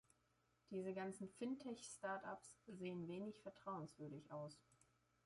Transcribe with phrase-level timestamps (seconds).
[0.71, 4.59] Diese ganzen Fintech Startups sehen wenig vertrauenswürdig aus.